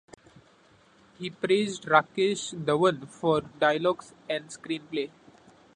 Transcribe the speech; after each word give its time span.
He 1.19 1.29
praised 1.29 1.83
Rakesh 1.85 2.55
Dhawan 2.65 3.07
for 3.07 3.41
dialogues 3.59 4.13
and 4.27 4.47
screenplay. 4.49 5.11